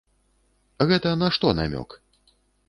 [0.91, 1.89] Гэта на што намёк?